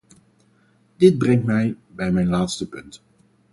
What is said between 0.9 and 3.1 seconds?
Dit brengt mij bij mijn laatste punt.